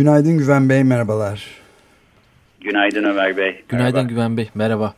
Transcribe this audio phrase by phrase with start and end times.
[0.00, 1.46] Günaydın Güven Bey, merhabalar.
[2.60, 3.64] Günaydın Ömer Bey.
[3.68, 4.08] Günaydın merhaba.
[4.08, 4.94] Güven Bey, merhaba.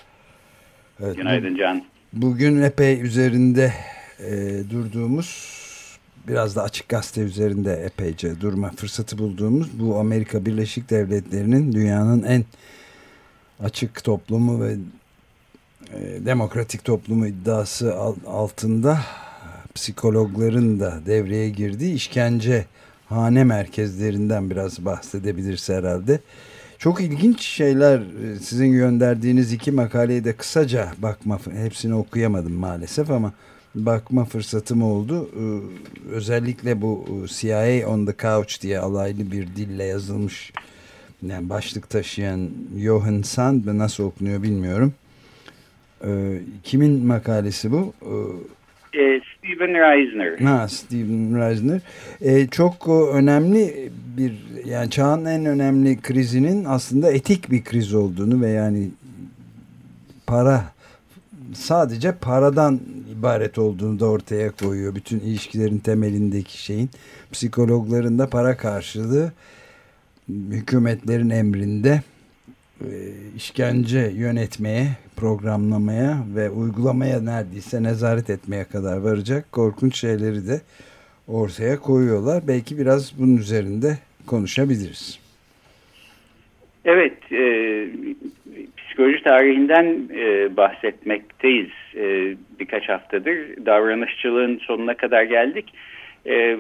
[1.01, 1.85] Evet, Günaydın Can.
[2.13, 3.73] Bugün epey üzerinde
[4.19, 5.59] e, durduğumuz,
[6.29, 12.45] biraz da açık gazete üzerinde epeyce durma fırsatı bulduğumuz bu Amerika Birleşik Devletleri'nin dünyanın en
[13.61, 14.77] açık toplumu ve
[15.95, 17.95] e, demokratik toplumu iddiası
[18.27, 18.99] altında
[19.75, 22.67] psikologların da devreye girdiği işkence
[23.13, 26.21] hane merkezlerinden biraz bahsedebiliriz herhalde.
[26.79, 33.33] Çok ilginç şeyler e, sizin gönderdiğiniz iki makaleyi de kısaca bakma hepsini okuyamadım maalesef ama
[33.75, 35.29] bakma fırsatım oldu.
[35.37, 35.45] E,
[36.11, 40.53] özellikle bu CIA on the couch diye alaylı bir dille yazılmış
[41.23, 44.95] yani başlık taşıyan Johan Sand nasıl okunuyor bilmiyorum
[46.65, 47.95] kimin makalesi bu?
[49.45, 50.39] Steven Reisner.
[50.39, 51.81] Ha, Steven Reisner.
[52.21, 54.33] Ee, çok önemli bir
[54.65, 58.89] yani çağın en önemli krizinin aslında etik bir kriz olduğunu ve yani
[60.27, 60.65] para
[61.55, 62.81] sadece paradan
[63.19, 64.95] ibaret olduğunu da ortaya koyuyor.
[64.95, 66.91] Bütün ilişkilerin temelindeki şeyin
[67.33, 69.33] psikologların da para karşılığı
[70.29, 72.12] hükümetlerin emrinde e,
[73.37, 80.61] işkence yönetmeye, programlamaya ve uygulamaya neredeyse nezaret etmeye kadar varacak korkunç şeyleri de
[81.29, 82.43] ortaya koyuyorlar.
[82.49, 85.21] Belki biraz bunun üzerinde konuşabiliriz.
[86.85, 87.87] Evet, e,
[88.77, 93.37] psikoloji tarihinden e, bahsetmekteyiz e, birkaç haftadır.
[93.67, 95.75] Davranışçılığın sonuna kadar geldik.
[96.27, 96.57] E,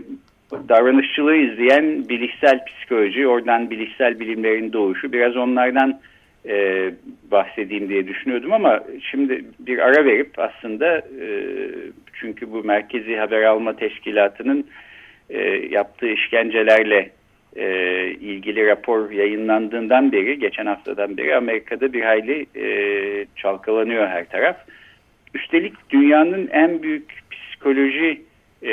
[0.68, 6.00] davranışçılığı izleyen bilişsel psikoloji, oradan bilişsel bilimlerin doğuşu, biraz onlardan
[6.48, 6.90] e,
[7.30, 11.26] bahsedeyim diye düşünüyordum ama şimdi bir ara verip aslında e,
[12.12, 14.66] çünkü bu merkezi haber alma teşkilatının
[15.30, 17.10] e, yaptığı işkencelerle
[17.56, 17.66] e,
[18.10, 22.66] ilgili rapor yayınlandığından beri geçen haftadan beri Amerika'da bir hayli e,
[23.36, 24.56] çalkalanıyor her taraf.
[25.34, 28.22] Üstelik dünyanın en büyük psikoloji
[28.62, 28.70] e,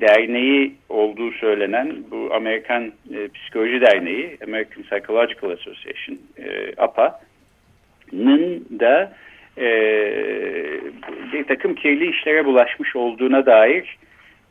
[0.00, 9.12] derneği olduğu söylenen bu Amerikan e, Psikoloji Derneği, American Psychological Association, e, APA'nın da
[9.58, 9.68] e,
[11.32, 13.96] bir takım kirli işlere bulaşmış olduğuna dair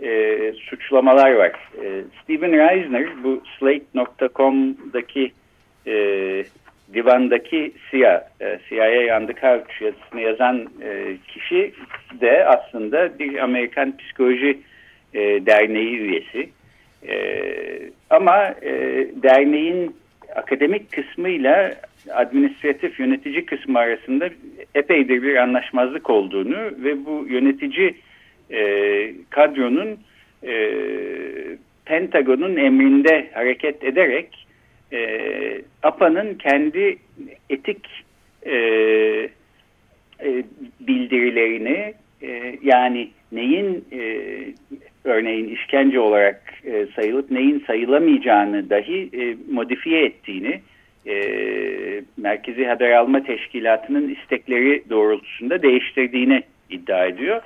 [0.04, 1.52] e, suçlamalar var.
[1.84, 5.32] E, Steven Reisner bu Slate.com'daki
[5.88, 5.96] e,
[6.94, 11.74] divandaki CIA, e, on the Couch yazısını yazan e, kişi
[12.22, 14.60] de aslında bir Amerikan psikoloji
[15.16, 16.50] e, derneği üyesi.
[17.08, 17.16] E,
[18.10, 18.72] ama e,
[19.24, 19.96] derneğin
[20.36, 21.76] akademik kısmıyla
[22.14, 24.30] administratif yönetici kısmı arasında
[24.76, 27.96] epeydir bir anlaşmazlık olduğunu ve bu yönetici
[28.52, 28.60] e,
[29.30, 30.00] kadronun
[30.44, 30.72] e,
[31.86, 34.48] Pentagon'un emrinde hareket ederek
[34.94, 36.98] e, APA'nın kendi
[37.50, 37.88] etik
[38.46, 38.56] e,
[40.24, 40.44] e,
[40.80, 44.02] bildirilerini e, yani neyin e,
[45.06, 50.62] örneğin işkence olarak e, sayılıp neyin sayılamayacağını dahi e, modifiye ettiğini
[51.08, 51.16] e,
[52.18, 57.42] Merkezi Haber Alma Teşkilatı'nın istekleri doğrultusunda değiştirdiğini iddia ediyor.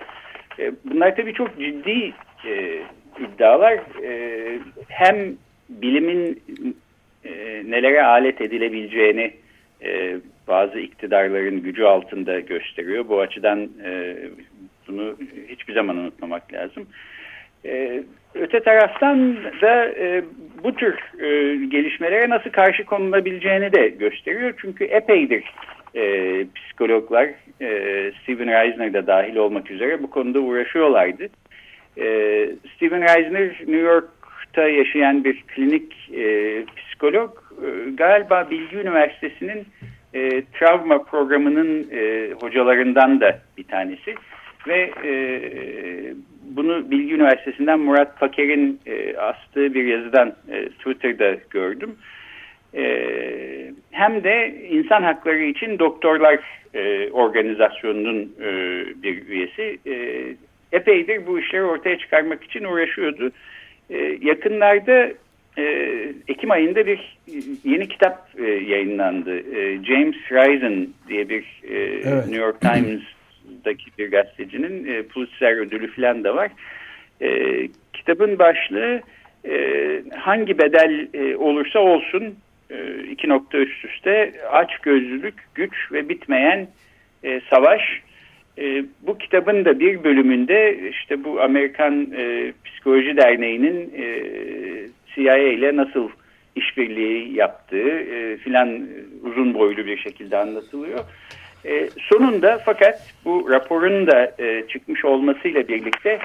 [0.60, 2.14] E, bunlar tabii çok ciddi
[2.46, 2.80] e,
[3.20, 3.74] iddialar.
[4.04, 5.16] E, hem
[5.70, 6.42] bilimin
[7.26, 9.32] e, nelere alet edilebileceğini
[9.84, 10.18] e,
[10.48, 13.08] bazı iktidarların gücü altında gösteriyor.
[13.08, 14.18] Bu açıdan e,
[14.88, 15.16] bunu
[15.48, 16.88] hiçbir zaman unutmamak lazım.
[17.66, 18.04] Ee,
[18.36, 20.24] öte taraftan da e,
[20.64, 24.54] bu tür e, gelişmelere nasıl karşı konulabileceğini de gösteriyor.
[24.62, 25.44] Çünkü epeydir
[25.96, 27.26] e, psikologlar,
[27.62, 27.68] e,
[28.24, 31.24] Steven Reisner da dahil olmak üzere bu konuda uğraşıyorlardı.
[31.98, 32.06] E,
[32.76, 37.38] Steven Reisner New York'ta yaşayan bir klinik e, psikolog.
[37.66, 39.68] E, galiba Bilgi Üniversitesi'nin
[40.14, 44.16] e, travma programının e, hocalarından da bir tanesi.
[44.68, 45.14] Ve e,
[46.50, 51.96] bunu Bilgi Üniversitesi'nden Murat Faker'in e, astığı bir yazıdan e, Twitter'da gördüm.
[52.74, 52.84] E,
[53.92, 56.40] hem de insan hakları için doktorlar
[56.74, 58.52] e, organizasyonunun e,
[59.04, 59.78] bir üyesi.
[59.88, 60.26] E,
[60.72, 63.32] epeydir bu işleri ortaya çıkarmak için uğraşıyordu.
[63.90, 65.12] E, yakınlarda
[65.58, 65.64] e,
[66.28, 67.18] Ekim ayında bir
[67.64, 69.40] yeni kitap e, yayınlandı.
[69.40, 72.28] E, James Risen diye bir e, evet.
[72.28, 72.62] New York
[73.50, 76.52] Times'daki bir gazetecinin e, Pulitzer ödülü falan da var.
[77.22, 77.30] E,
[77.94, 79.02] kitabın başlığı
[79.46, 79.56] e,
[80.18, 82.36] hangi bedel e, olursa olsun
[82.70, 86.68] e, iki nokta üst üste aç gözlülük, güç ve bitmeyen
[87.24, 87.82] e, savaş.
[88.58, 94.06] E, bu kitabın da bir bölümünde işte bu Amerikan e, Psikoloji Derneği'nin e,
[95.16, 96.10] CIA ile nasıl
[96.56, 98.88] işbirliği yaptığı e, filan
[99.24, 101.00] uzun boylu bir şekilde anlatılıyor.
[101.66, 106.20] E, sonunda fakat bu raporun da e, çıkmış olmasıyla birlikte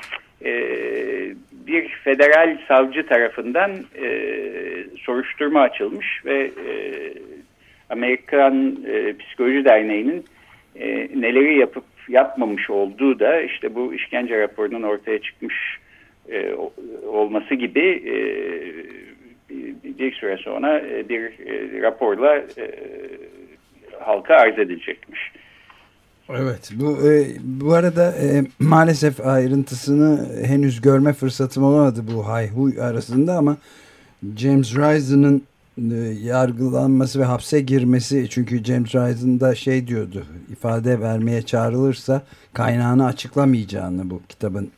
[0.45, 0.53] e,
[1.53, 3.71] bir federal savcı tarafından
[4.03, 4.09] e,
[5.01, 6.73] soruşturma açılmış ve e,
[7.91, 10.25] Amerikan e, Psikoloji Derneği'nin
[10.77, 15.55] e, neleri yapıp yapmamış olduğu da işte bu işkence raporunun ortaya çıkmış
[16.29, 16.55] e,
[17.07, 18.17] olması gibi e,
[19.99, 22.71] bir süre sonra e, bir e, raporla e,
[24.01, 25.33] halka arz edilecekmiş.
[26.29, 33.37] Evet bu e, bu arada e, maalesef ayrıntısını henüz görme fırsatım olamadı bu hayhuy arasında
[33.37, 33.57] ama
[34.37, 35.43] James Risen'ın
[35.79, 43.07] e, yargılanması ve hapse girmesi çünkü James Risen da şey diyordu ifade vermeye çağrılırsa kaynağını
[43.07, 44.71] açıklamayacağını bu kitabın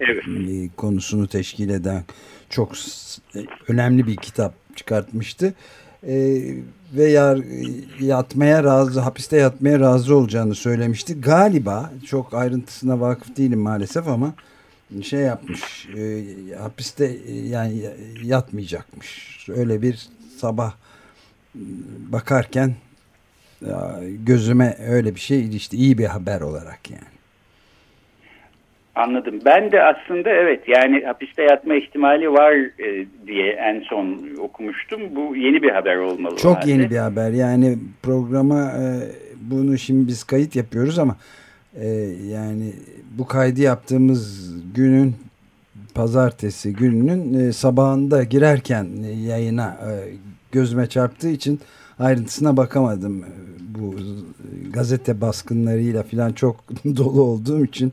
[0.00, 0.24] evet.
[0.28, 2.02] E, konusunu teşkil eden
[2.50, 2.72] çok
[3.36, 3.38] e,
[3.68, 5.54] önemli bir kitap çıkartmıştı
[6.08, 6.42] e,
[6.96, 7.38] ve yar,
[8.00, 11.20] yatmaya razı, hapiste yatmaya razı olacağını söylemişti.
[11.20, 14.34] Galiba çok ayrıntısına vakıf değilim maalesef ama
[15.02, 16.24] şey yapmış e,
[16.58, 17.90] hapiste e, yani
[18.22, 19.46] yatmayacakmış.
[19.48, 20.08] Öyle bir
[20.40, 20.74] sabah
[22.12, 22.74] bakarken
[24.24, 25.76] gözüme öyle bir şey ilişti.
[25.76, 27.13] iyi bir haber olarak yani.
[28.94, 29.40] Anladım.
[29.44, 35.00] Ben de aslında evet yani hapiste yatma ihtimali var e, diye en son okumuştum.
[35.16, 36.36] Bu yeni bir haber olmalı.
[36.36, 36.70] Çok halde.
[36.70, 37.30] yeni bir haber.
[37.30, 38.82] Yani programa e,
[39.40, 41.16] bunu şimdi biz kayıt yapıyoruz ama
[41.80, 41.86] e,
[42.30, 42.72] yani
[43.18, 45.14] bu kaydı yaptığımız günün
[45.94, 48.86] pazartesi gününün e, sabahında girerken
[49.26, 49.90] yayına e,
[50.52, 51.60] gözüme çarptığı için
[51.98, 53.24] ayrıntısına bakamadım.
[53.78, 53.94] Bu
[54.70, 56.56] gazete baskınlarıyla falan çok
[56.96, 57.92] dolu olduğum için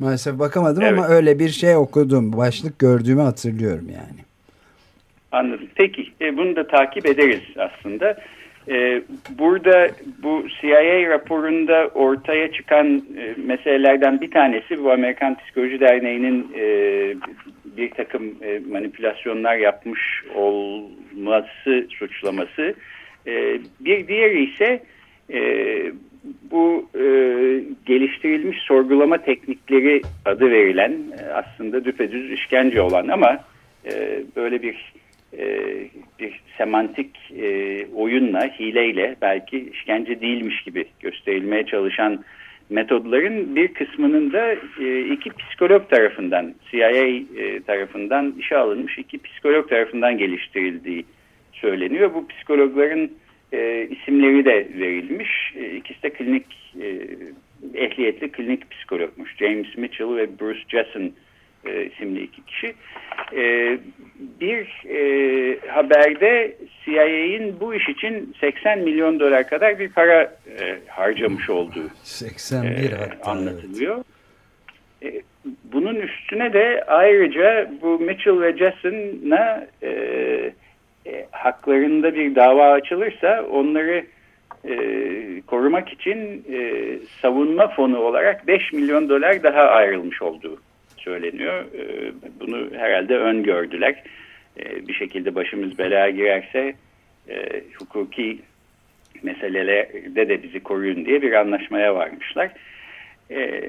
[0.00, 0.92] Maalesef bakamadım evet.
[0.92, 2.36] ama öyle bir şey okudum.
[2.36, 4.20] Başlık gördüğümü hatırlıyorum yani.
[5.32, 5.68] Anladım.
[5.74, 8.16] Peki e, bunu da takip ederiz aslında.
[8.68, 9.02] E,
[9.38, 9.88] burada
[10.22, 16.64] bu CIA raporunda ortaya çıkan e, meselelerden bir tanesi bu Amerikan Psikoloji Derneği'nin e,
[17.76, 22.74] bir takım e, manipülasyonlar yapmış olması suçlaması.
[23.26, 24.82] E, bir diğeri ise
[25.32, 25.40] e,
[26.50, 27.04] bu e,
[27.86, 33.44] geliştirilmiş sorgulama teknikleri adı verilen e, aslında düpedüz işkence olan ama
[33.92, 34.92] e, böyle bir
[35.38, 35.66] e,
[36.18, 37.10] bir semantik
[37.42, 42.24] e, oyunla, hileyle belki işkence değilmiş gibi gösterilmeye çalışan
[42.70, 49.68] metodların bir kısmının da e, iki psikolog tarafından, CIA e, tarafından işe alınmış iki psikolog
[49.68, 51.04] tarafından geliştirildiği
[51.52, 52.14] söyleniyor.
[52.14, 53.10] Bu psikologların
[53.52, 55.30] e, isimleri de verilmiş.
[55.56, 56.46] E, ikisi de klinik
[56.80, 56.86] e,
[57.74, 59.36] ehliyetli klinik psikologmuş.
[59.36, 61.12] James Mitchell ve Bruce Jessen
[61.64, 62.74] e, isimli iki kişi.
[63.36, 63.78] E,
[64.40, 71.50] bir e, haberde CIA'in bu iş için 80 milyon dolar kadar bir para e, harcamış
[71.50, 74.04] olduğu 81 e, anlatılıyor.
[75.02, 75.14] Evet.
[75.14, 75.22] E,
[75.72, 79.90] bunun üstüne de ayrıca bu Mitchell ve Jessen'a e,
[81.06, 84.06] e, haklarında bir dava açılırsa onları
[84.68, 90.60] e, korumak için e, savunma fonu olarak 5 milyon dolar daha ayrılmış olduğu
[90.96, 91.64] söyleniyor.
[91.78, 94.02] E, bunu herhalde öngördüler.
[94.58, 96.74] E, bir şekilde başımız belaya girerse
[97.28, 98.38] e, hukuki
[99.22, 102.50] meselelerde de bizi koruyun diye bir anlaşmaya varmışlar.
[103.30, 103.62] E,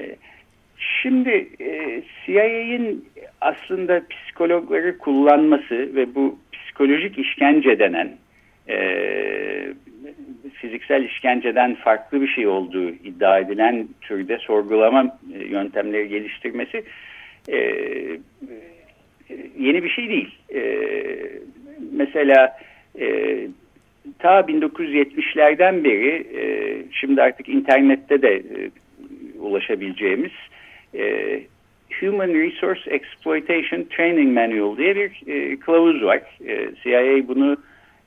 [1.02, 3.08] şimdi e, CIA'in
[3.40, 8.16] aslında psikologları kullanması ve bu psikolojik işkence denen
[8.68, 8.76] e,
[10.52, 16.84] fiziksel işkenceden farklı bir şey olduğu iddia edilen türde sorgulama e, yöntemleri geliştirmesi
[17.48, 17.56] e,
[19.58, 20.38] yeni bir şey değil.
[20.54, 20.62] E,
[21.92, 22.56] mesela
[23.00, 23.38] e,
[24.18, 26.42] ta 1970'lerden beri e,
[26.92, 28.70] şimdi artık internette de e,
[29.38, 30.32] ulaşabileceğimiz
[30.94, 31.40] e,
[32.00, 36.22] Human Resource Exploitation Training Manual diye bir e, kılavuz var.
[36.46, 37.56] E, CIA bunu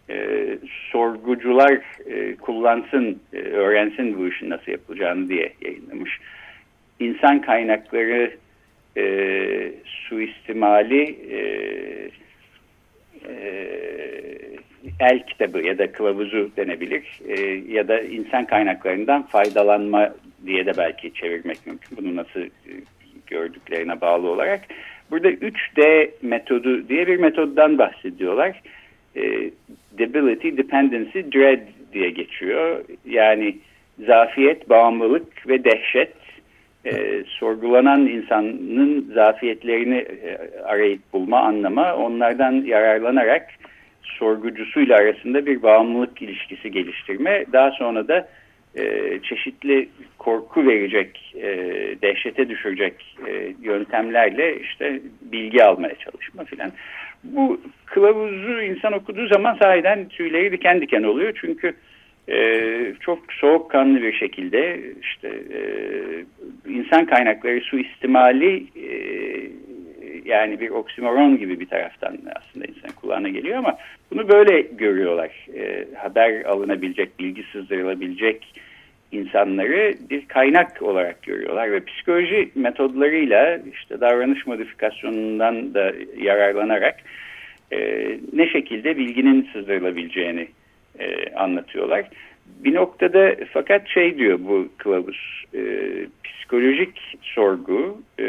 [0.09, 0.47] e,
[0.91, 6.19] sorgucular e, kullansın, e, öğrensin bu işin nasıl yapılacağını diye yayınlamış.
[6.99, 8.31] İnsan kaynakları
[8.97, 9.05] e,
[9.85, 11.39] suistimali e,
[13.29, 13.45] e,
[14.99, 17.41] el kitabı ya da kılavuzu denebilir e,
[17.73, 20.13] ya da insan kaynaklarından faydalanma
[20.45, 21.97] diye de belki çevirmek mümkün.
[21.97, 22.71] Bunu nasıl e,
[23.27, 24.61] gördüklerine bağlı olarak.
[25.11, 28.61] Burada 3D metodu diye bir metoddan bahsediyorlar.
[29.15, 29.51] E,
[29.97, 31.61] debility, dependency, dread
[31.93, 32.85] diye geçiyor.
[33.05, 33.57] Yani
[34.05, 36.13] zafiyet, bağımlılık ve dehşet
[36.85, 43.49] e, sorgulanan insanın zafiyetlerini e, arayıp bulma, anlama, onlardan yararlanarak
[44.03, 48.27] sorgucusuyla arasında bir bağımlılık ilişkisi geliştirme, daha sonra da
[48.75, 48.83] e,
[49.23, 51.47] çeşitli korku verecek, e,
[52.01, 56.71] dehşete düşürecek e, yöntemlerle işte bilgi almaya çalışma filan.
[57.23, 61.73] Bu kılavuzu insan okuduğu zaman sahiden tüyleri diken diken oluyor çünkü
[62.29, 65.61] e, çok soğukkanlı bir şekilde işte e,
[66.69, 68.95] insan kaynakları suistimali e,
[70.25, 73.77] yani bir oksimoron gibi bir taraftan aslında insan kulağına geliyor ama
[74.11, 75.47] bunu böyle görüyorlar.
[75.55, 78.61] E, haber alınabilecek, bilgi sızdırılabilecek
[79.15, 86.95] insanları bir kaynak olarak görüyorlar ve psikoloji metodlarıyla işte davranış modifikasyonundan da yararlanarak
[87.71, 87.79] e,
[88.33, 90.47] ne şekilde bilginin sızdırılabileceğini
[90.99, 92.05] e, anlatıyorlar.
[92.45, 95.61] Bir noktada fakat şey diyor bu kılavuz, e,
[96.23, 98.25] psikolojik sorgu, e,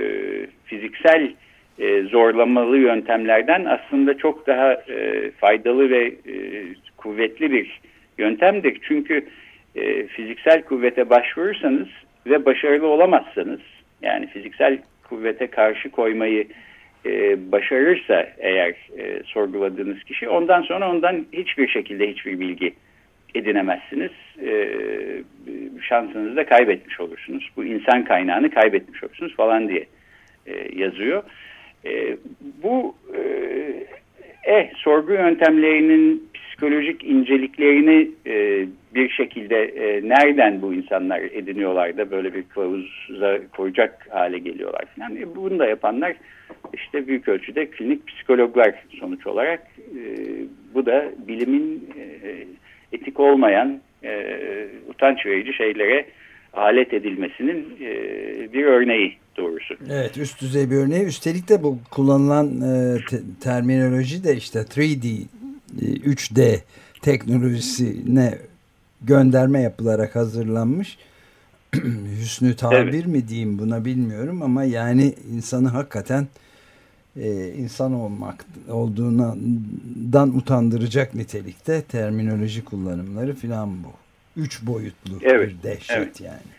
[0.64, 1.32] fiziksel
[1.78, 6.64] e, zorlamalı yöntemlerden aslında çok daha e, faydalı ve e,
[6.96, 7.80] kuvvetli bir
[8.18, 8.78] yöntemdir.
[8.88, 9.26] Çünkü
[9.76, 11.88] e, fiziksel kuvvete başvurursanız
[12.26, 13.60] ve başarılı olamazsanız,
[14.02, 14.78] yani fiziksel
[15.08, 16.46] kuvvete karşı koymayı
[17.06, 22.74] e, başarırsa eğer e, sorguladığınız kişi ondan sonra ondan hiçbir şekilde hiçbir bilgi
[23.34, 24.10] edinemezsiniz.
[24.42, 24.68] E,
[25.88, 27.50] şansınızı da kaybetmiş olursunuz.
[27.56, 29.86] Bu insan kaynağını kaybetmiş olursunuz falan diye
[30.46, 31.22] e, yazıyor.
[31.84, 32.16] E,
[32.62, 33.20] bu e,
[34.46, 42.34] eh, sorgu yöntemlerinin psikolojik inceliklerini e, bir şekilde e, nereden bu insanlar ediniyorlar da böyle
[42.34, 45.16] bir kılavuza koyacak hale geliyorlar falan.
[45.16, 46.16] E, bunu da yapanlar
[46.74, 49.62] işte büyük ölçüde klinik psikologlar sonuç olarak.
[49.78, 50.00] E,
[50.74, 52.46] bu da bilimin e,
[52.92, 54.38] etik olmayan e,
[54.88, 56.06] utanç verici şeylere
[56.52, 57.92] alet edilmesinin e,
[58.52, 59.74] bir örneği doğrusu.
[59.90, 61.04] Evet üst düzey bir örneği.
[61.04, 65.22] Üstelik de bu kullanılan e, te terminoloji de işte 3D,
[65.80, 66.60] 3D e,
[67.02, 68.38] teknolojisine
[69.02, 70.98] gönderme yapılarak hazırlanmış.
[72.20, 73.06] Hüsnü tabir evet.
[73.06, 76.26] mi diyeyim buna bilmiyorum ama yani insanı hakikaten
[77.16, 83.88] e, insan olmak olduğundan utandıracak nitelikte terminoloji kullanımları filan bu.
[84.40, 86.20] Üç boyutlu evet, bir dehşet evet.
[86.20, 86.56] yani.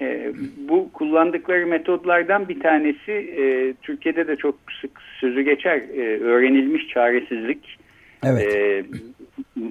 [0.00, 0.32] E,
[0.68, 4.90] bu kullandıkları metodlardan bir tanesi e, Türkiye'de de çok sık
[5.20, 7.78] sözü geçer e, öğrenilmiş çaresizlik.
[8.26, 8.54] Evet.
[8.54, 8.84] E,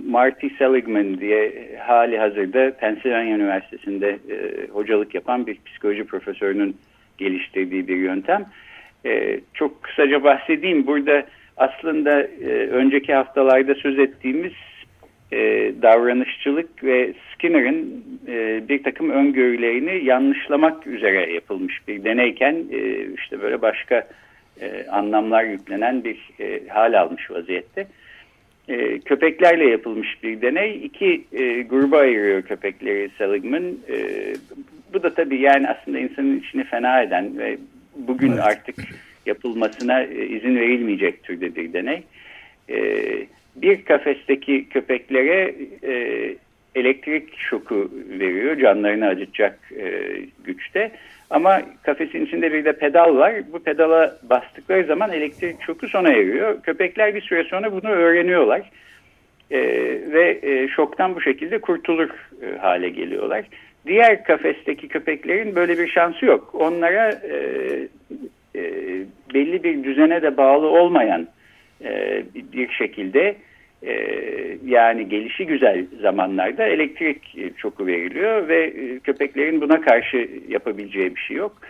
[0.08, 6.78] Marty Seligman diye hali hazırda Pennsylvania Üniversitesi'nde e, hocalık yapan bir psikoloji profesörünün
[7.18, 8.46] geliştirdiği bir yöntem.
[9.06, 10.88] E, çok kısaca bahsedeyim.
[10.88, 11.24] Burada
[11.58, 14.54] aslında e, önceki haftalarda söz ettiğimiz
[15.32, 15.38] e,
[15.82, 23.62] davranışçılık ve Skinner'ın e, bir takım öngörülerini yanlışlamak üzere yapılmış bir deneyken e, işte böyle
[23.62, 24.08] başka
[24.62, 27.88] e, anlamlar yüklenen bir e, hal almış vaziyette.
[28.72, 30.86] E, köpeklerle yapılmış bir deney.
[30.86, 33.64] İki e, gruba ayırıyor köpekleri Seligman.
[33.64, 33.98] E,
[34.94, 37.58] bu da tabii yani aslında insanın içini fena eden ve
[37.96, 38.44] bugün evet.
[38.44, 38.76] artık
[39.26, 42.04] yapılmasına e, izin verilmeyecek türde bir deney.
[42.70, 42.78] E,
[43.56, 46.36] bir kafesteki köpeklere e,
[46.76, 49.60] elektrik şoku veriyor, canlarını acıtacak
[50.44, 50.92] güçte.
[51.32, 53.34] Ama kafesin içinde bir de pedal var.
[53.54, 56.62] Bu pedala bastıkları zaman elektrik şoku sona eriyor.
[56.62, 58.62] Köpekler bir süre sonra bunu öğreniyorlar.
[59.52, 59.60] E,
[60.12, 62.10] ve e, şoktan bu şekilde kurtulur
[62.42, 63.46] e, hale geliyorlar.
[63.88, 66.50] Diğer kafesteki köpeklerin böyle bir şansı yok.
[66.54, 67.38] Onlara e,
[68.56, 68.64] e,
[69.34, 71.28] belli bir düzene de bağlı olmayan
[71.84, 72.24] e,
[72.54, 73.36] bir şekilde
[73.84, 73.94] e,
[74.66, 81.38] yani gelişi güzel zamanlarda elektrik çoku veriliyor ve e, köpeklerin buna karşı yapabileceği bir şey
[81.38, 81.62] yok.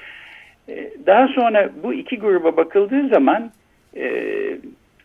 [0.70, 3.52] E, daha sonra bu iki gruba bakıldığı zaman
[3.96, 4.08] e,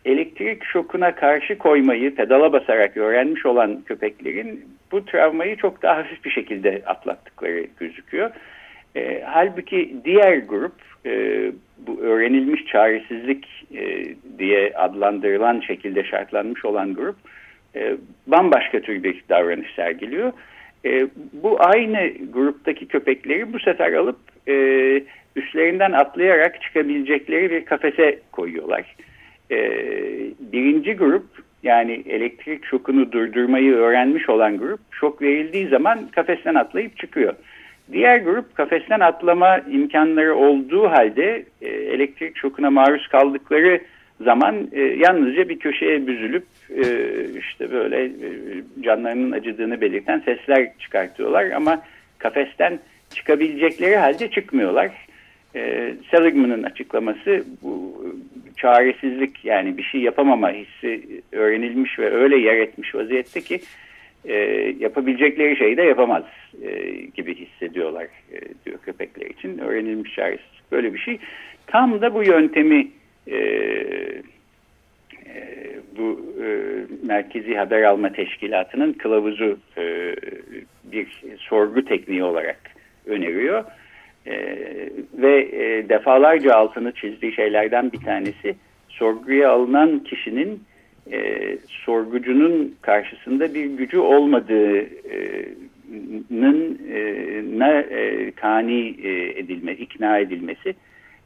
[0.05, 6.29] elektrik şokuna karşı koymayı pedala basarak öğrenmiş olan köpeklerin bu travmayı çok daha hafif bir
[6.29, 8.31] şekilde atlattıkları gözüküyor.
[8.97, 10.75] E, halbuki diğer grup
[11.05, 11.11] e,
[11.77, 14.05] bu öğrenilmiş çaresizlik e,
[14.39, 17.15] diye adlandırılan şekilde şartlanmış olan grup
[17.75, 20.33] e, bambaşka tür bir davranış sergiliyor.
[20.85, 24.53] E, bu aynı gruptaki köpekleri bu sefer alıp e,
[25.35, 28.95] üstlerinden atlayarak çıkabilecekleri bir kafese koyuyorlar.
[29.51, 29.57] E,
[30.39, 31.25] birinci grup
[31.63, 37.33] yani elektrik şokunu durdurmayı öğrenmiş olan grup şok verildiği zaman kafesten atlayıp çıkıyor.
[37.91, 43.81] Diğer grup kafesten atlama imkanları olduğu halde e, elektrik şokuna maruz kaldıkları
[44.23, 46.83] zaman e, yalnızca bir köşeye büzülüp e,
[47.39, 48.29] işte böyle e,
[48.81, 51.81] canlarının acıdığını belirten sesler çıkartıyorlar ama
[52.17, 52.79] kafesten
[53.13, 54.91] çıkabilecekleri halde çıkmıyorlar.
[55.55, 58.05] E, Seligman'ın açıklaması bu
[58.57, 63.59] çaresizlik yani bir şey yapamama hissi öğrenilmiş ve öyle yer etmiş vaziyette ki
[64.27, 64.35] e,
[64.79, 66.23] yapabilecekleri şeyi de yapamaz
[66.63, 69.57] e, gibi hissediyorlar e, diyor köpekler için.
[69.57, 71.19] Öğrenilmiş çaresizlik böyle bir şey.
[71.67, 72.87] Tam da bu yöntemi
[73.27, 74.23] e, e,
[75.97, 76.47] bu e,
[77.07, 80.15] Merkezi Haber Alma Teşkilatı'nın kılavuzu e,
[80.83, 81.07] bir
[81.37, 82.59] sorgu tekniği olarak
[83.05, 83.63] öneriyor.
[84.25, 84.35] E,
[85.13, 88.55] ve e, defalarca altını çizdiği şeylerden bir tanesi
[88.89, 90.63] sorguya alınan kişinin
[91.11, 94.87] e, sorgucunun karşısında bir gücü olmadığının
[96.93, 96.99] e,
[97.51, 100.75] ne, e, kani e, edilme, ikna edilmesi.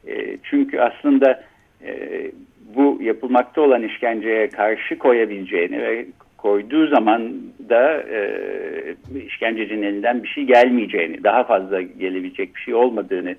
[0.06, 1.44] E, çünkü aslında
[1.84, 2.22] e,
[2.76, 6.06] bu yapılmakta olan işkenceye karşı koyabileceğini ve
[6.38, 7.32] koyduğu zaman
[7.68, 8.34] da e,
[9.26, 13.34] işkencecinin elinden bir şey gelmeyeceğini, daha fazla gelebilecek bir şey olmadığını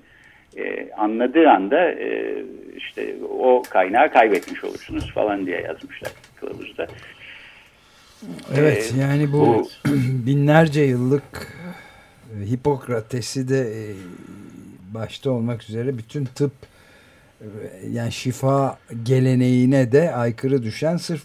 [0.56, 2.36] e, anladığı anda e,
[2.76, 6.86] işte o kaynağı kaybetmiş olursunuz falan diye yazmışlar kılavuzda.
[8.54, 9.68] Evet ee, yani bu, bu
[10.26, 11.56] binlerce yıllık
[12.34, 13.94] e, Hipokrates'i de e,
[14.94, 16.52] başta olmak üzere bütün tıp
[17.40, 17.46] e,
[17.90, 21.22] yani şifa geleneğine de aykırı düşen sırf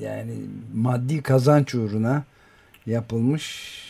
[0.00, 0.32] yani
[0.74, 2.24] maddi kazanç uğruna
[2.86, 3.83] yapılmış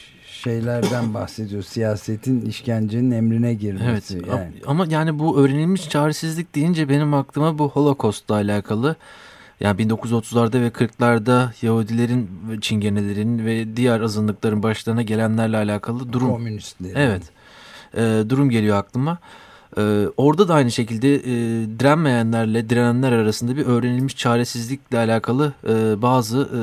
[0.44, 1.62] şeylerden bahsediyor.
[1.62, 4.18] Siyasetin işkencenin emrine girmesi.
[4.18, 4.52] Evet yani.
[4.66, 8.96] ama yani bu öğrenilmiş çaresizlik deyince benim aklıma bu Holocaust'la alakalı
[9.60, 12.28] yani 1930'larda ve 40'larda Yahudilerin,
[12.60, 16.28] Çingenelerin ve diğer azınlıkların başlarına gelenlerle alakalı durum.
[16.28, 16.94] Komünistlerin.
[16.94, 17.22] Evet.
[17.96, 19.18] E, durum geliyor aklıma.
[19.78, 19.82] Ee,
[20.16, 21.22] orada da aynı şekilde e,
[21.78, 26.60] direnmeyenlerle direnenler arasında bir öğrenilmiş çaresizlikle alakalı e, bazı e,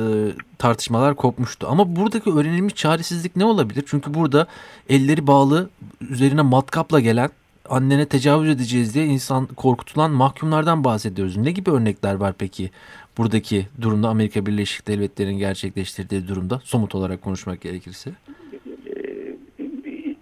[0.58, 1.66] tartışmalar kopmuştu.
[1.70, 3.84] Ama buradaki öğrenilmiş çaresizlik ne olabilir?
[3.86, 4.46] Çünkü burada
[4.88, 5.70] elleri bağlı
[6.10, 7.30] üzerine matkapla gelen
[7.68, 11.36] annene tecavüz edeceğiz diye insan korkutulan mahkumlardan bahsediyoruz.
[11.36, 12.70] Ne gibi örnekler var peki
[13.18, 18.10] buradaki durumda Amerika Birleşik Devletleri'nin gerçekleştirdiği durumda somut olarak konuşmak gerekirse?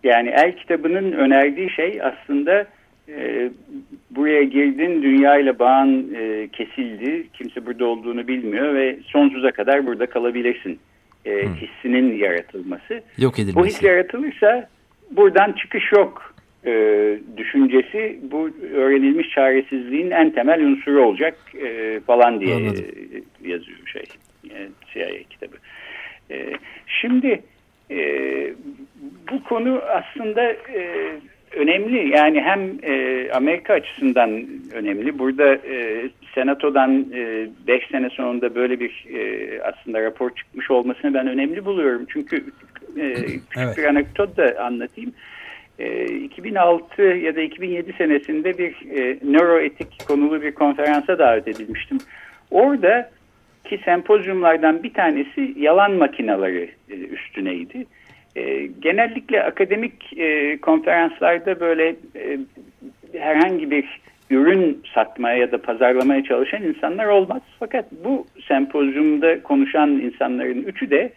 [0.04, 2.66] Yani el kitabının önerdiği şey aslında
[3.18, 3.50] e,
[4.10, 7.26] buraya girdin dünya ile bağın e, kesildi.
[7.32, 10.78] Kimse burada olduğunu bilmiyor ve sonsuza kadar burada kalabilirsin.
[11.24, 11.54] E, hmm.
[11.54, 13.02] Hissinin yaratılması.
[13.18, 13.56] Yok edilmesi.
[13.56, 14.68] Bu his yaratılırsa
[15.10, 16.34] buradan çıkış yok
[16.66, 16.72] e,
[17.36, 22.70] düşüncesi bu öğrenilmiş çaresizliğin en temel unsuru olacak e, falan diye e,
[23.44, 24.04] yazıyor şey
[24.50, 25.56] e, CIA kitabı.
[26.30, 26.52] E,
[26.86, 27.42] şimdi
[27.90, 28.00] e,
[29.30, 31.12] bu konu aslında e,
[31.56, 32.08] önemli.
[32.08, 35.18] Yani hem e, Amerika açısından önemli.
[35.18, 41.26] Burada e, Senato'dan 5 e, sene sonunda böyle bir e, aslında rapor çıkmış olmasını ben
[41.26, 42.06] önemli buluyorum.
[42.08, 42.44] Çünkü
[42.96, 43.78] e, küçük evet.
[43.78, 45.12] bir anekdot da anlatayım.
[45.78, 51.98] E, 2006 ya da 2007 senesinde bir e, nöroetik konulu bir konferansa davet edilmiştim.
[52.50, 53.10] Orada
[53.64, 57.86] ki sempozyumlardan bir tanesi yalan makineleri e, üstüneydi.
[58.36, 62.38] E, genellikle akademik e, konferanslarda böyle e,
[63.18, 67.42] herhangi bir ürün satmaya ya da pazarlamaya çalışan insanlar olmaz.
[67.58, 71.12] Fakat bu sempozyumda konuşan insanların üçü de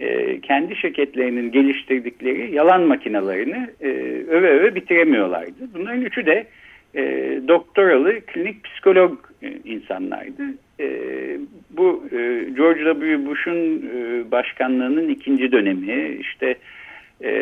[0.00, 3.88] e, kendi şirketlerinin geliştirdikleri yalan makinalarını e,
[4.28, 5.74] öve öve bitiremiyorlardı.
[5.74, 6.46] Bunların üçü de
[6.94, 7.02] e,
[7.48, 10.42] doktoralı klinik psikolog e, insanlardı.
[10.80, 10.88] E,
[11.70, 12.16] bu e,
[12.56, 13.26] George W.
[13.26, 16.54] Bush'un e, başkanlığının ikinci dönemi işte
[17.20, 17.32] e,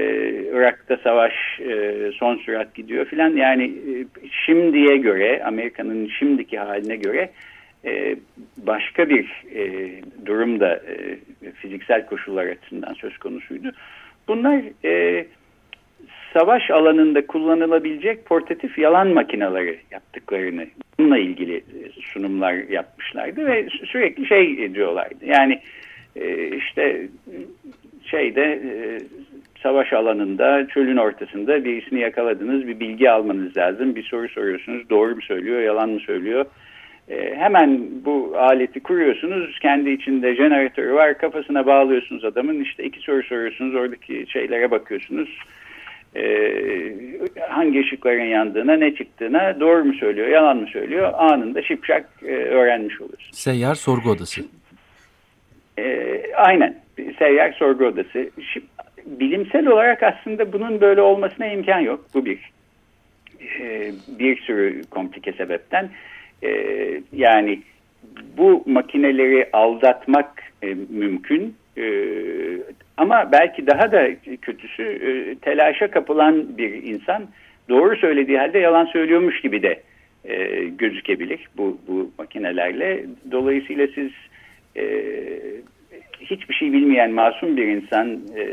[0.52, 3.92] Irak'ta savaş e, son sürat gidiyor filan yani e,
[4.46, 7.30] şimdiye göre Amerika'nın şimdiki haline göre
[7.84, 8.16] e,
[8.56, 9.92] başka bir e,
[10.26, 11.18] durumda e,
[11.52, 13.72] fiziksel koşullar açısından söz konusuydu.
[14.28, 15.26] Bunlar e,
[16.32, 20.66] savaş alanında kullanılabilecek portatif yalan makineleri yaptıklarını
[20.98, 25.24] bununla ilgili e, sunumlar yapmışlardı ve sürekli şey diyorlardı.
[25.26, 25.60] Yani
[26.16, 27.08] e, işte
[28.04, 29.00] şeyde e,
[29.62, 33.94] savaş alanında çölün ortasında birisini yakaladınız bir bilgi almanız lazım.
[33.94, 36.44] Bir soru soruyorsunuz doğru mu söylüyor yalan mı söylüyor.
[37.34, 39.58] Hemen bu aleti kuruyorsunuz.
[39.58, 41.18] Kendi içinde jeneratörü var.
[41.18, 42.60] Kafasına bağlıyorsunuz adamın.
[42.60, 43.74] işte iki soru soruyorsunuz.
[43.74, 45.38] Oradaki şeylere bakıyorsunuz
[46.18, 46.24] e,
[47.48, 53.00] hangi ışıkların yandığına ne çıktığına doğru mu söylüyor yalan mı söylüyor anında şipşak e, öğrenmiş
[53.00, 53.32] oluyorsun.
[53.32, 54.40] Seyyar sorgu odası.
[55.78, 56.74] E, aynen
[57.18, 58.30] seyyar sorgu odası.
[58.52, 58.66] Şimdi,
[59.06, 62.04] bilimsel olarak aslında bunun böyle olmasına imkan yok.
[62.14, 62.50] Bu bir.
[63.60, 65.90] E, bir sürü komplike sebepten.
[66.42, 66.50] E,
[67.12, 67.62] yani
[68.36, 71.56] bu makineleri aldatmak e, mümkün.
[71.76, 71.84] E,
[72.98, 74.08] ama belki daha da
[74.42, 77.22] kötüsü e, telaşa kapılan bir insan
[77.68, 79.82] doğru söylediği halde yalan söylüyormuş gibi de
[80.24, 83.04] e, gözükebilir bu, bu makinelerle.
[83.30, 84.10] Dolayısıyla siz
[84.76, 84.84] e,
[86.20, 88.44] hiçbir şey bilmeyen masum bir insan e,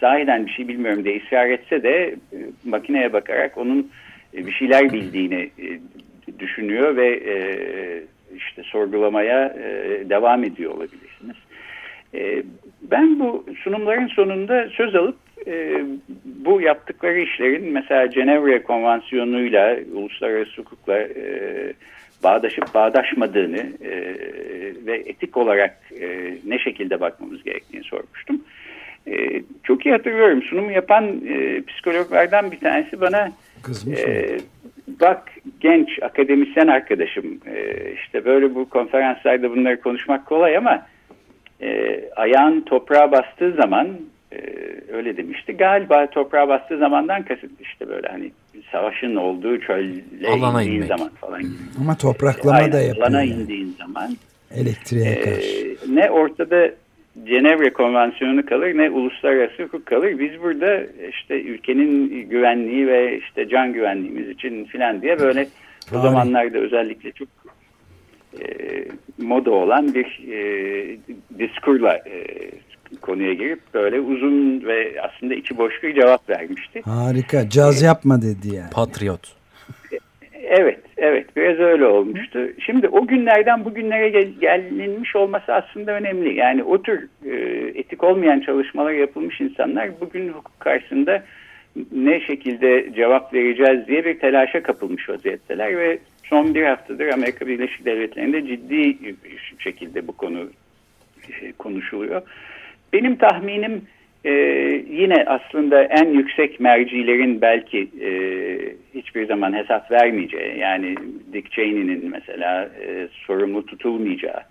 [0.00, 3.90] sahiden bir şey bilmiyorum diye ısrar etse de e, makineye bakarak onun
[4.34, 5.78] e, bir şeyler bildiğini e,
[6.38, 7.36] düşünüyor ve e,
[8.36, 11.36] işte sorgulamaya e, devam ediyor olabilirsiniz.
[12.14, 12.42] E,
[12.82, 15.16] ben bu sunumların sonunda söz alıp
[15.46, 15.82] e,
[16.24, 21.72] bu yaptıkları işlerin mesela Cenevre Konvansiyonu'yla uluslararası hukukla e,
[22.24, 24.14] bağdaşıp bağdaşmadığını e,
[24.86, 28.40] ve etik olarak e, ne şekilde bakmamız gerektiğini sormuştum.
[29.06, 33.32] E, çok iyi hatırlıyorum sunumu yapan e, psikologlardan bir tanesi bana
[33.96, 34.38] e,
[35.00, 40.86] bak genç akademisyen arkadaşım e, işte böyle bu konferanslarda bunları konuşmak kolay ama
[41.62, 43.88] e, ayağın toprağa bastığı zaman
[44.32, 44.36] e,
[44.92, 45.52] öyle demişti.
[45.52, 48.30] Galiba toprağa bastığı zamandan kasıt işte böyle hani
[48.72, 50.88] savaşın olduğu çölle Alana indiğin inmek.
[50.88, 51.42] zaman falan.
[51.80, 53.06] Ama topraklama Aynen, da yapıyor.
[53.06, 53.42] Alana yani.
[53.42, 54.16] indiğin zaman
[54.54, 55.76] Elektriğe e, karşı.
[55.88, 56.70] ne ortada
[57.24, 60.18] Cenevre Konvansiyonu kalır ne uluslararası hukuk kalır.
[60.18, 65.40] Biz burada işte ülkenin güvenliği ve işte can güvenliğimiz için filan diye böyle
[65.88, 66.02] o Tarih.
[66.02, 67.28] zamanlarda özellikle çok
[69.18, 70.96] moda olan bir e,
[71.38, 72.26] diskurla e,
[73.00, 76.82] konuya girip böyle uzun ve aslında içi boş bir cevap vermişti.
[76.84, 77.48] Harika.
[77.48, 78.70] Caz yapma dedi yani.
[78.72, 79.38] Patriot.
[80.50, 82.38] Evet, evet biraz öyle olmuştu.
[82.66, 86.34] Şimdi o günlerden bugünlere gel, gelinmiş olması aslında önemli.
[86.34, 87.34] Yani o tür e,
[87.74, 91.22] etik olmayan çalışmalar yapılmış insanlar bugün hukuk karşısında
[91.92, 95.98] ne şekilde cevap vereceğiz diye bir telaşa kapılmış vaziyetteler ve
[96.30, 100.50] son bir haftadır Amerika Birleşik Devletleri'nde ciddi bir şekilde bu konu
[101.40, 102.22] e, konuşuluyor.
[102.92, 103.82] Benim tahminim
[104.24, 104.32] e,
[104.90, 108.10] yine aslında en yüksek mercilerin belki e,
[108.94, 110.94] hiçbir zaman hesap vermeyeceği yani
[111.32, 114.42] Dick Cheney'nin mesela e, sorumlu tutulmayacağı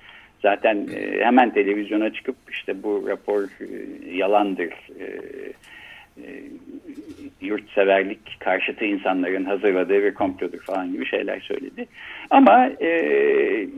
[0.41, 3.67] zaten e, hemen televizyona çıkıp işte bu rapor e,
[4.15, 5.05] yalandır e,
[6.17, 6.27] e,
[7.41, 11.87] yurtseverlik karşıtı insanların hazırladığı bir komplodur falan gibi şeyler söyledi.
[12.29, 12.89] Ama e,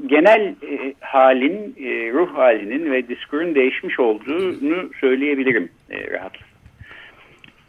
[0.06, 6.48] genel e, halin, e, ruh halinin ve diskurun değişmiş olduğunu söyleyebilirim e, rahatlıkla.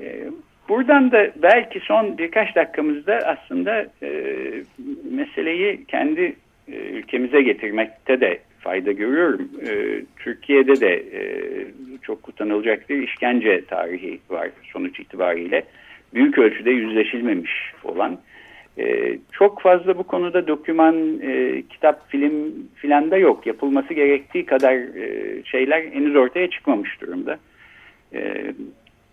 [0.00, 0.24] E,
[0.68, 4.10] buradan da belki son birkaç dakikamızda aslında e,
[5.10, 6.36] meseleyi kendi
[6.68, 9.48] e, ülkemize getirmekte de fayda görüyorum.
[9.68, 11.22] E, Türkiye'de de e,
[12.02, 15.64] çok utanılacak bir işkence tarihi var sonuç itibariyle.
[16.14, 17.52] Büyük ölçüde yüzleşilmemiş
[17.84, 18.18] olan.
[18.78, 23.46] E, çok fazla bu konuda doküman, e, kitap, film filan da yok.
[23.46, 27.38] Yapılması gerektiği kadar e, şeyler henüz ortaya çıkmamış durumda.
[28.14, 28.44] E,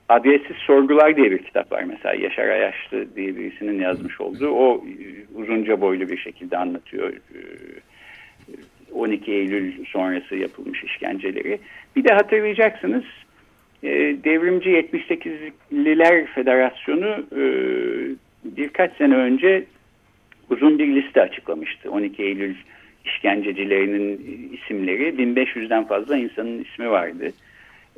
[0.10, 2.16] Adressiz Sorgular diye bir kitap var mesela.
[2.16, 4.50] Yaşar Ayaşlı diye birisinin yazmış olduğu.
[4.50, 5.06] O e,
[5.36, 7.10] uzunca boylu bir şekilde anlatıyor.
[7.10, 7.40] E,
[8.94, 11.60] 12 Eylül sonrası yapılmış işkenceleri.
[11.96, 13.04] Bir de hatırlayacaksınız
[13.84, 13.90] e,
[14.24, 17.44] Devrimci 78'liler Federasyonu e,
[18.44, 19.64] birkaç sene önce
[20.50, 21.92] uzun bir liste açıklamıştı.
[21.92, 22.56] 12 Eylül
[23.06, 24.20] işkencecilerinin
[24.54, 27.30] isimleri 1500'den fazla insanın ismi vardı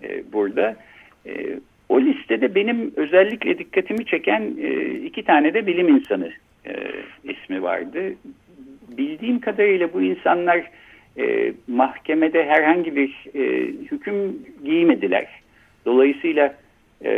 [0.03, 0.75] e, burada.
[1.89, 4.41] O listede benim özellikle dikkatimi çeken
[5.05, 6.31] iki tane de bilim insanı
[7.23, 8.13] ismi vardı.
[8.97, 10.71] Bildiğim kadarıyla bu insanlar
[11.17, 15.27] e, mahkemede herhangi bir e, hüküm giymediler.
[15.85, 16.55] Dolayısıyla
[17.05, 17.11] e,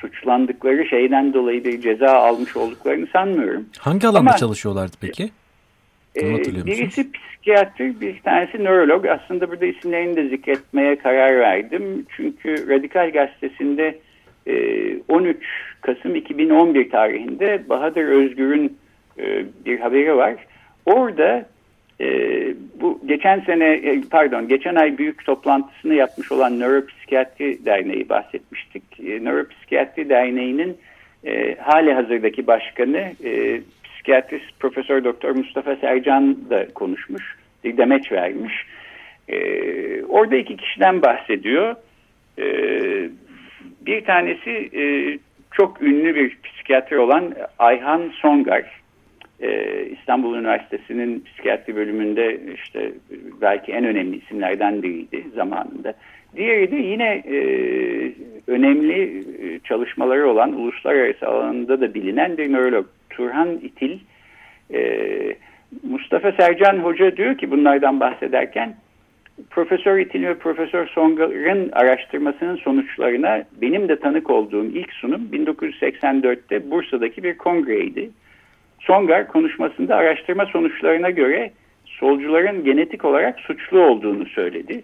[0.00, 3.66] suçlandıkları şeyden dolayı bir ceza almış olduklarını sanmıyorum.
[3.78, 5.22] Hangi alanda Ama- çalışıyorlardı peki?
[5.22, 6.66] Musunuz?
[6.66, 9.06] birisi psikiyatr, bir tanesi nörolog.
[9.06, 12.06] Aslında burada isimlerini de zikretmeye karar verdim.
[12.16, 13.98] Çünkü Radikal Gazetesi'nde
[14.46, 14.54] e,
[15.08, 15.36] 13
[15.80, 18.78] Kasım 2011 tarihinde Bahadır Özgür'ün
[19.18, 20.34] e, bir haberi var.
[20.86, 21.46] Orada
[22.00, 22.06] e,
[22.80, 28.82] bu geçen sene e, pardon geçen ay büyük toplantısını yapmış olan Nöropsikiyatri Derneği bahsetmiştik.
[29.00, 30.76] E, Nöropsikiyatri Derneği'nin
[31.26, 37.36] e, hali hazırdaki başkanı e, psikiyatrist Profesör Doktor Mustafa Sercan da konuşmuş.
[37.64, 38.66] Bir demeç vermiş.
[39.28, 39.38] E,
[40.02, 41.74] orada iki kişiden bahsediyor.
[42.38, 42.46] E,
[43.86, 45.18] Bir tanesi e,
[45.52, 48.64] çok ünlü bir psikiyatr olan Ayhan Songar.
[49.40, 52.92] E, İstanbul Üniversitesi'nin psikiyatri bölümünde işte
[53.40, 55.94] belki en önemli isimlerden biriydi zamanında.
[56.36, 57.38] Diğeri de yine e,
[58.46, 63.98] önemli e, çalışmaları olan uluslararası alanında da bilinen bir nörolog Turhan İtil.
[64.74, 65.36] E,
[65.82, 68.76] Mustafa Sercan Hoca diyor ki bunlardan bahsederken
[69.50, 77.22] Profesör İtil ve Profesör Songar'ın araştırmasının sonuçlarına benim de tanık olduğum ilk sunum 1984'te Bursa'daki
[77.22, 78.10] bir kongreydi.
[78.80, 81.50] Songar konuşmasında araştırma sonuçlarına göre
[81.86, 84.82] solcuların genetik olarak suçlu olduğunu söyledi.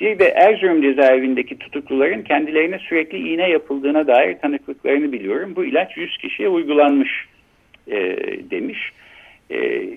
[0.00, 5.52] Bir de Erzurum cezaevindeki tutukluların kendilerine sürekli iğne yapıldığına dair tanıklıklarını biliyorum.
[5.56, 7.26] Bu ilaç 100 kişiye uygulanmış
[7.88, 7.98] e,
[8.50, 8.92] demiş.
[9.50, 9.88] E,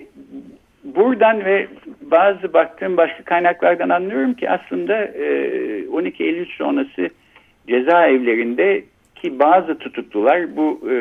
[0.84, 1.66] buradan ve
[2.00, 7.08] bazı baktığım başka kaynaklardan anlıyorum ki aslında e, 12 Eylül sonrası
[7.68, 10.96] cezaevlerinde ki bazı tutuklular bu e,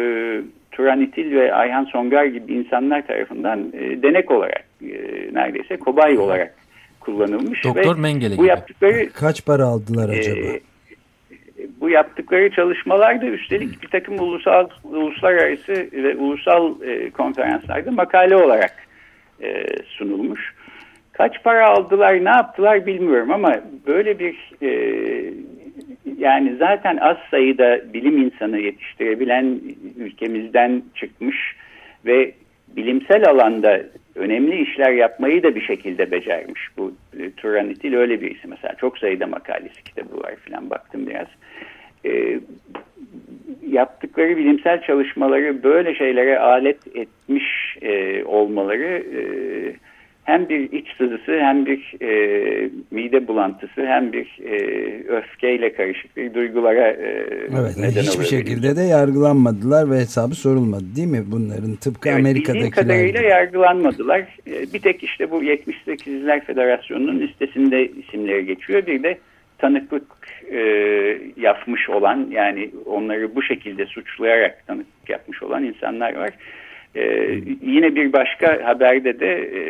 [0.75, 4.87] Turanitil ve Ayhan Songar gibi insanlar tarafından e, denek olarak e,
[5.33, 6.55] neredeyse kobay olarak
[6.99, 7.63] kullanılmış.
[7.63, 10.39] Doktor ve Mengele bu yaptıkları kaç para aldılar e, acaba?
[10.39, 10.61] E,
[11.81, 18.73] bu yaptıkları çalışmalarda üstelik bir takım ulusal uluslararası ve ulusal e, konferanslarda makale olarak
[19.43, 20.53] e, sunulmuş.
[21.11, 23.55] Kaç para aldılar, ne yaptılar bilmiyorum ama
[23.87, 24.69] böyle bir e,
[26.17, 29.59] yani zaten az sayıda bilim insanı yetiştirebilen
[29.97, 31.55] ülkemizden çıkmış
[32.05, 32.31] ve
[32.67, 33.83] bilimsel alanda
[34.15, 36.61] önemli işler yapmayı da bir şekilde becermiş.
[36.77, 38.75] Bu e, Turanitil öyle birisi mesela.
[38.75, 41.27] Çok sayıda makalesi kitabı var falan baktım biraz.
[42.05, 42.39] E,
[43.67, 49.21] yaptıkları bilimsel çalışmaları böyle şeylere alet etmiş e, olmaları e,
[50.25, 54.57] hem bir iç sızısı hem bir e, mide bulantısı hem bir e,
[55.07, 57.27] öfkeyle karışık bir duygulara e,
[57.59, 62.71] evet, neden Hiçbir şekilde de yargılanmadılar ve hesabı sorulmadı değil mi bunların tıpkı evet, Amerika'dakiler?
[62.71, 64.19] kadarıyla yargılanmadılar.
[64.47, 68.87] E, bir tek işte bu 78'ler Federasyonu'nun listesinde isimleri geçiyor.
[68.87, 69.17] Bir de
[69.57, 70.03] tanıklık
[70.51, 70.59] e,
[71.37, 76.31] yapmış olan yani onları bu şekilde suçlayarak tanıklık yapmış olan insanlar var.
[76.95, 79.61] Ee, yine bir başka haberde de e,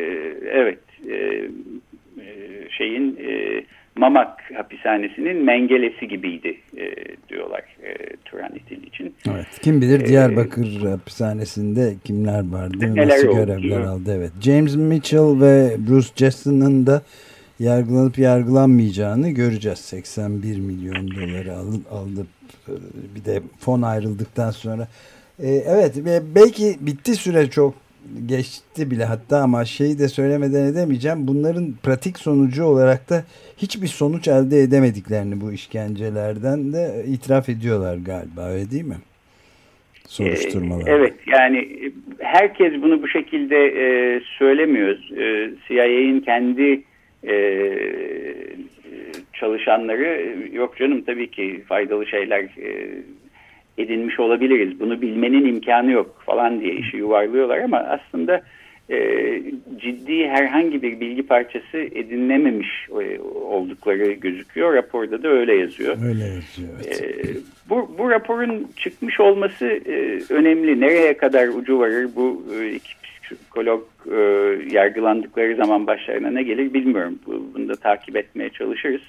[0.52, 3.62] evet e, e, şeyin e,
[3.98, 6.96] Mamak hapishanesinin mengelesi gibiydi e,
[7.30, 9.16] diyorlar e, Turan İtil için.
[9.28, 14.16] Evet, kim bilir e, Diyarbakır ee, hapishanesinde kimler vardı, nasıl görevler aldı.
[14.18, 14.32] Evet.
[14.42, 17.02] James Mitchell ve Bruce Jessen'ın da
[17.60, 19.80] yargılanıp yargılanmayacağını göreceğiz.
[19.80, 22.28] 81 milyon doları aldı, aldı
[23.16, 24.88] bir de fon ayrıldıktan sonra
[25.40, 27.74] e, evet ve belki bitti süre çok
[28.26, 31.28] geçti bile hatta ama şeyi de söylemeden edemeyeceğim.
[31.28, 33.24] Bunların pratik sonucu olarak da
[33.58, 38.98] hiçbir sonuç elde edemediklerini bu işkencelerden de itiraf ediyorlar galiba öyle değil mi?
[40.08, 40.88] Soruşturmalar.
[40.88, 44.98] Ee, evet yani herkes bunu bu şekilde e, söylemiyor.
[45.18, 46.82] E, kendi
[47.28, 47.36] e,
[49.34, 53.02] çalışanları yok canım tabii ki faydalı şeyler e,
[53.78, 54.80] edinmiş olabiliriz.
[54.80, 58.42] Bunu bilmenin imkanı yok falan diye işi yuvarlıyorlar ama aslında
[58.90, 58.98] e,
[59.78, 64.74] ciddi herhangi bir bilgi parçası edinilememiş e, oldukları gözüküyor.
[64.74, 65.98] Raporda da öyle yazıyor.
[66.08, 66.70] Öyle yazıyor.
[66.88, 67.02] Evet.
[67.02, 67.38] E,
[67.70, 70.82] bu, bu raporun çıkmış olması e, önemli.
[70.82, 74.18] Nereye kadar ucu varır bu e, iki psikolog e,
[74.72, 77.20] yargılandıkları zaman başlarına ne gelir bilmiyorum.
[77.54, 79.02] Bunu da takip etmeye çalışırız.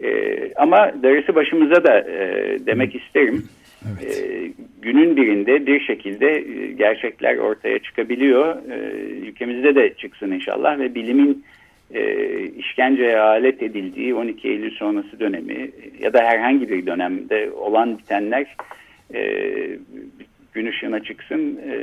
[0.00, 3.44] E, ama darısı başımıza da e, demek isterim.
[3.92, 4.18] Evet.
[4.18, 4.50] E,
[4.82, 8.56] günün birinde bir şekilde e, gerçekler ortaya çıkabiliyor.
[8.70, 11.44] E, ülkemizde de çıksın inşallah ve bilimin
[11.94, 15.70] e, işkenceye alet edildiği 12 Eylül sonrası dönemi
[16.00, 18.56] ya da herhangi bir dönemde olan bitenler
[19.14, 19.40] e,
[20.52, 21.60] gün ışığına çıksın.
[21.68, 21.76] E,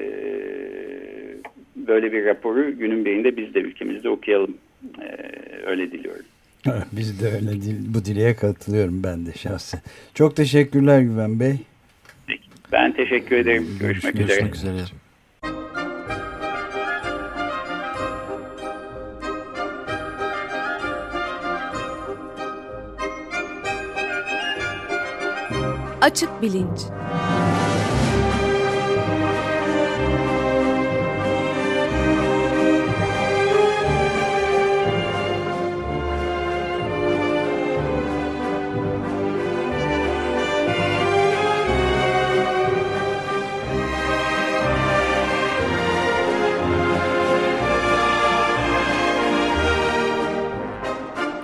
[1.75, 4.57] böyle bir raporu günün birinde biz de ülkemizde okuyalım.
[5.01, 5.17] E,
[5.65, 6.25] öyle diliyorum.
[6.65, 7.51] Evet, biz de öyle
[7.93, 9.81] bu dileğe katılıyorum ben de şahsen.
[10.13, 11.55] Çok teşekkürler Güven Bey.
[12.71, 13.77] Ben teşekkür ederim.
[13.79, 14.75] Görüşmek, Görüşmek üzere.
[14.75, 14.87] üzere.
[26.01, 26.79] Açık Bilinç